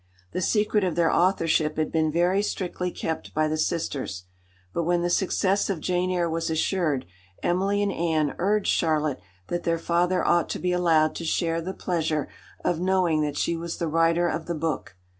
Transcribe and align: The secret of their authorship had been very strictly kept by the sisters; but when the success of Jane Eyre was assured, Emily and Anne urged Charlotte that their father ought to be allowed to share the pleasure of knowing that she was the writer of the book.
The 0.31 0.41
secret 0.41 0.83
of 0.83 0.95
their 0.95 1.11
authorship 1.11 1.77
had 1.77 1.91
been 1.91 2.11
very 2.11 2.41
strictly 2.41 2.89
kept 2.89 3.35
by 3.35 3.47
the 3.47 3.55
sisters; 3.55 4.23
but 4.73 4.81
when 4.81 5.03
the 5.03 5.11
success 5.11 5.69
of 5.69 5.79
Jane 5.79 6.09
Eyre 6.09 6.27
was 6.27 6.49
assured, 6.49 7.05
Emily 7.43 7.83
and 7.83 7.91
Anne 7.91 8.33
urged 8.39 8.65
Charlotte 8.73 9.19
that 9.49 9.61
their 9.61 9.77
father 9.77 10.25
ought 10.27 10.49
to 10.49 10.57
be 10.59 10.71
allowed 10.71 11.13
to 11.17 11.23
share 11.23 11.61
the 11.61 11.75
pleasure 11.75 12.27
of 12.65 12.79
knowing 12.79 13.21
that 13.21 13.37
she 13.37 13.55
was 13.55 13.77
the 13.77 13.87
writer 13.87 14.27
of 14.27 14.47
the 14.47 14.55
book. 14.55 14.95